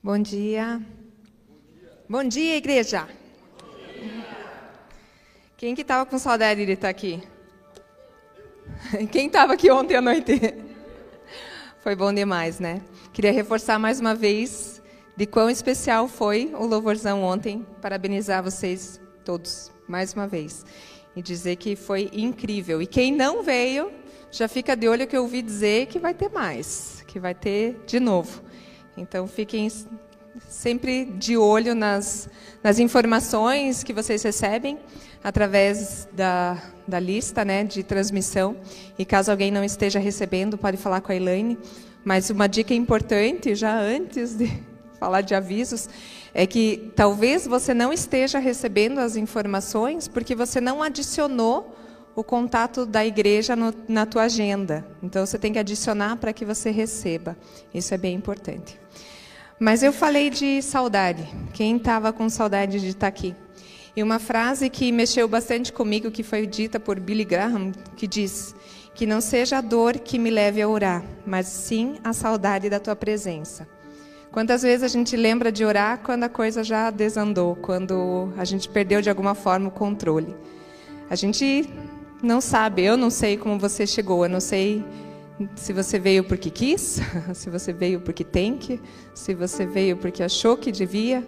Bom 0.00 0.16
dia. 0.16 0.80
Bom 2.08 2.22
dia, 2.22 2.56
igreja. 2.56 3.08
Quem 5.56 5.74
que 5.74 5.82
estava 5.82 6.06
com 6.06 6.16
saudade 6.20 6.64
de 6.64 6.70
estar 6.70 6.88
aqui? 6.88 7.20
Quem 9.10 9.26
estava 9.26 9.54
aqui 9.54 9.68
ontem 9.72 9.96
à 9.96 10.00
noite? 10.00 10.54
Foi 11.82 11.96
bom 11.96 12.14
demais, 12.14 12.60
né? 12.60 12.80
Queria 13.12 13.32
reforçar 13.32 13.76
mais 13.76 13.98
uma 13.98 14.14
vez 14.14 14.80
de 15.16 15.26
quão 15.26 15.50
especial 15.50 16.06
foi 16.06 16.54
o 16.54 16.64
louvorzão 16.64 17.24
ontem. 17.24 17.66
Parabenizar 17.82 18.40
vocês 18.40 19.00
todos 19.24 19.72
mais 19.88 20.14
uma 20.14 20.28
vez 20.28 20.64
e 21.16 21.20
dizer 21.20 21.56
que 21.56 21.74
foi 21.74 22.08
incrível. 22.12 22.80
E 22.80 22.86
quem 22.86 23.10
não 23.10 23.42
veio, 23.42 23.90
já 24.30 24.46
fica 24.46 24.76
de 24.76 24.88
olho 24.88 25.08
que 25.08 25.16
eu 25.16 25.22
ouvi 25.22 25.42
dizer 25.42 25.86
que 25.86 25.98
vai 25.98 26.14
ter 26.14 26.28
mais, 26.28 27.02
que 27.08 27.18
vai 27.18 27.34
ter 27.34 27.82
de 27.84 27.98
novo. 27.98 28.46
Então 29.00 29.26
fiquem 29.26 29.70
sempre 30.48 31.04
de 31.04 31.36
olho 31.36 31.74
nas, 31.74 32.28
nas 32.62 32.78
informações 32.78 33.82
que 33.82 33.92
vocês 33.92 34.22
recebem 34.22 34.78
através 35.22 36.08
da, 36.12 36.62
da 36.86 37.00
lista 37.00 37.44
né, 37.44 37.64
de 37.64 37.82
transmissão. 37.82 38.56
E 38.98 39.04
caso 39.04 39.30
alguém 39.30 39.50
não 39.50 39.64
esteja 39.64 39.98
recebendo, 39.98 40.58
pode 40.58 40.76
falar 40.76 41.00
com 41.00 41.12
a 41.12 41.16
Elaine. 41.16 41.58
Mas 42.04 42.30
uma 42.30 42.48
dica 42.48 42.74
importante, 42.74 43.54
já 43.54 43.78
antes 43.78 44.36
de 44.36 44.50
falar 44.98 45.20
de 45.20 45.34
avisos, 45.34 45.88
é 46.34 46.46
que 46.46 46.92
talvez 46.94 47.46
você 47.46 47.72
não 47.74 47.92
esteja 47.92 48.38
recebendo 48.38 48.98
as 48.98 49.16
informações 49.16 50.08
porque 50.08 50.34
você 50.34 50.60
não 50.60 50.82
adicionou 50.82 51.76
o 52.18 52.24
contato 52.24 52.84
da 52.84 53.06
igreja 53.06 53.54
no, 53.54 53.72
na 53.86 54.04
tua 54.04 54.24
agenda. 54.24 54.84
Então 55.00 55.24
você 55.24 55.38
tem 55.38 55.52
que 55.52 55.58
adicionar 55.60 56.16
para 56.16 56.32
que 56.32 56.44
você 56.44 56.68
receba. 56.72 57.36
Isso 57.72 57.94
é 57.94 57.96
bem 57.96 58.16
importante. 58.16 58.76
Mas 59.56 59.84
eu 59.84 59.92
falei 59.92 60.28
de 60.28 60.60
saudade. 60.60 61.28
Quem 61.54 61.76
estava 61.76 62.12
com 62.12 62.28
saudade 62.28 62.80
de 62.80 62.88
estar 62.88 63.02
tá 63.02 63.06
aqui? 63.06 63.36
E 63.94 64.02
uma 64.02 64.18
frase 64.18 64.68
que 64.68 64.90
mexeu 64.90 65.28
bastante 65.28 65.72
comigo, 65.72 66.10
que 66.10 66.24
foi 66.24 66.44
dita 66.44 66.80
por 66.80 66.98
Billy 66.98 67.24
Graham, 67.24 67.70
que 67.96 68.08
diz: 68.08 68.52
Que 68.96 69.06
não 69.06 69.20
seja 69.20 69.58
a 69.58 69.60
dor 69.60 69.96
que 69.96 70.18
me 70.18 70.28
leve 70.28 70.60
a 70.60 70.68
orar, 70.68 71.04
mas 71.24 71.46
sim 71.46 72.00
a 72.02 72.12
saudade 72.12 72.68
da 72.68 72.80
tua 72.80 72.96
presença. 72.96 73.68
Quantas 74.32 74.62
vezes 74.62 74.82
a 74.82 74.88
gente 74.88 75.16
lembra 75.16 75.52
de 75.52 75.64
orar 75.64 76.00
quando 76.00 76.24
a 76.24 76.28
coisa 76.28 76.64
já 76.64 76.90
desandou, 76.90 77.54
quando 77.54 78.32
a 78.36 78.44
gente 78.44 78.68
perdeu 78.68 79.00
de 79.00 79.08
alguma 79.08 79.36
forma 79.36 79.68
o 79.68 79.70
controle? 79.70 80.34
A 81.08 81.14
gente 81.14 81.68
não 82.22 82.40
sabe, 82.40 82.82
eu 82.84 82.96
não 82.96 83.10
sei 83.10 83.36
como 83.36 83.58
você 83.58 83.86
chegou, 83.86 84.24
eu 84.24 84.30
não 84.30 84.40
sei 84.40 84.84
se 85.54 85.72
você 85.72 85.98
veio 85.98 86.24
porque 86.24 86.50
quis, 86.50 87.00
se 87.32 87.48
você 87.48 87.72
veio 87.72 88.00
porque 88.00 88.24
tem 88.24 88.56
que, 88.56 88.80
se 89.14 89.34
você 89.34 89.64
veio 89.64 89.96
porque 89.96 90.22
achou 90.22 90.56
que 90.56 90.72
devia, 90.72 91.24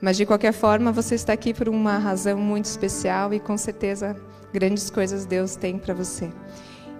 mas 0.00 0.16
de 0.16 0.24
qualquer 0.24 0.52
forma 0.52 0.92
você 0.92 1.14
está 1.16 1.32
aqui 1.32 1.52
por 1.52 1.68
uma 1.68 1.98
razão 1.98 2.38
muito 2.38 2.66
especial 2.66 3.34
e 3.34 3.40
com 3.40 3.56
certeza 3.56 4.16
grandes 4.52 4.90
coisas 4.90 5.26
Deus 5.26 5.56
tem 5.56 5.76
para 5.76 5.92
você. 5.92 6.30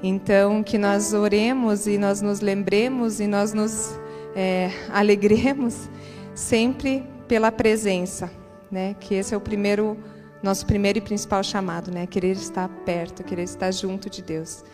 Então 0.02 0.62
que 0.62 0.78
nós 0.78 1.12
oremos 1.12 1.86
e 1.86 1.97
nós 1.97 2.20
nos 2.20 2.41
lembremos 2.41 3.20
e 3.20 3.27
nós 3.27 3.52
nos 3.52 3.98
é, 4.34 4.70
alegremos 4.91 5.89
sempre 6.34 7.05
pela 7.28 7.52
presença, 7.52 8.30
né? 8.70 8.97
Que 8.98 9.14
esse 9.14 9.34
é 9.34 9.36
o 9.36 9.41
primeiro 9.41 9.97
nosso 10.42 10.67
primeiro 10.67 10.98
e 10.98 11.00
principal 11.00 11.42
chamado, 11.42 11.91
né? 11.91 12.06
Querer 12.06 12.33
estar 12.33 12.69
perto, 12.84 13.25
querer 13.25 13.42
estar 13.42 13.70
junto 13.72 14.08
de 14.08 14.22
Deus. 14.22 14.64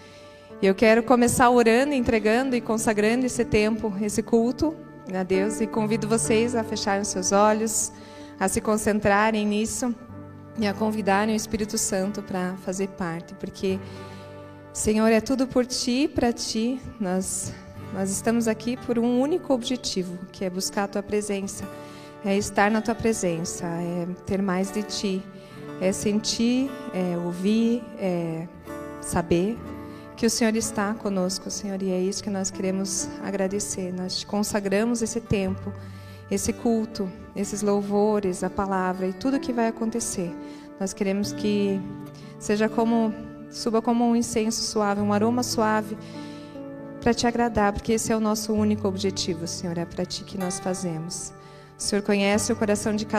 E 0.61 0.67
eu 0.67 0.75
quero 0.75 1.03
começar 1.03 1.51
orando, 1.51 1.93
entregando 1.93 2.55
e 2.55 2.61
consagrando 2.61 3.27
esse 3.27 3.45
tempo, 3.45 3.93
esse 4.01 4.23
culto 4.23 4.75
a 5.13 5.23
Deus. 5.23 5.61
E 5.61 5.67
convido 5.67 6.09
vocês 6.09 6.55
a 6.55 6.63
fecharem 6.63 7.03
os 7.03 7.09
seus 7.09 7.33
olhos, 7.33 7.93
a 8.39 8.49
se 8.49 8.61
concentrarem 8.61 9.47
nisso 9.47 9.95
e 10.59 10.67
a 10.67 10.73
convidarem 10.73 11.35
o 11.35 11.37
Espírito 11.37 11.77
Santo 11.77 12.23
para 12.23 12.55
fazer 12.59 12.89
parte. 12.89 13.35
Porque, 13.35 13.79
Senhor, 14.73 15.09
é 15.09 15.21
tudo 15.21 15.47
por 15.47 15.67
Ti 15.67 16.09
para 16.09 16.33
Ti. 16.33 16.81
Nós, 17.01 17.53
nós 17.93 18.11
estamos 18.11 18.47
aqui 18.47 18.77
por 18.77 18.99
um 18.99 19.21
único 19.21 19.53
objetivo, 19.53 20.19
que 20.31 20.45
é 20.45 20.51
buscar 20.51 20.85
a 20.85 20.89
Tua 20.89 21.03
presença. 21.03 21.65
É 22.25 22.37
estar 22.37 22.71
na 22.71 22.81
Tua 22.81 22.95
presença, 22.95 23.67
é 23.67 24.07
ter 24.25 24.41
mais 24.41 24.71
de 24.71 24.83
Ti. 24.83 25.23
É 25.81 25.93
sentir, 25.93 26.71
é 26.93 27.17
ouvir, 27.19 27.83
é 27.99 28.47
saber 29.01 29.59
que 30.17 30.27
o 30.27 30.31
Senhor 30.31 30.55
está 30.55 30.95
conosco, 30.95 31.51
Senhor, 31.51 31.83
e 31.83 31.91
é 31.91 32.01
isso 32.01 32.23
que 32.23 32.31
nós 32.31 32.51
queremos 32.51 33.09
agradecer. 33.23 33.93
Nós 33.93 34.21
te 34.21 34.27
consagramos 34.27 35.03
esse 35.03 35.21
tempo, 35.21 35.73
esse 36.31 36.53
culto, 36.53 37.11
esses 37.35 37.63
louvores, 37.63 38.45
a 38.45 38.51
palavra 38.51 39.07
e 39.09 39.13
tudo 39.13 39.41
que 39.41 39.53
vai 39.53 39.69
acontecer. 39.69 40.33
Nós 40.79 40.93
queremos 40.93 41.33
que 41.33 41.81
seja 42.39 42.69
como 42.69 43.13
suba 43.51 43.81
como 43.81 44.05
um 44.05 44.17
incenso 44.17 44.63
suave, 44.63 45.01
um 45.01 45.13
aroma 45.13 45.43
suave 45.43 45.97
para 47.01 47.13
te 47.13 47.27
agradar, 47.27 47.73
porque 47.73 47.93
esse 47.93 48.13
é 48.13 48.17
o 48.17 48.21
nosso 48.21 48.53
único 48.53 48.89
objetivo, 48.89 49.47
Senhor, 49.47 49.77
é 49.77 49.85
para 49.85 50.05
ti 50.07 50.25
que 50.25 50.39
nós 50.39 50.59
fazemos. 50.59 51.33
O 51.79 51.83
Senhor 51.83 52.03
conhece 52.03 52.53
o 52.53 52.57
coração 52.57 52.97
de 52.97 53.05
cada 53.05 53.13